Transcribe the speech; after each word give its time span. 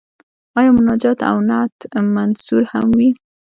آیا 0.57 0.71
مناجات 0.77 1.19
او 1.29 1.37
نعت 1.49 1.75
منثور 2.15 2.63
هم 2.71 2.85
وي؟ 2.97 3.09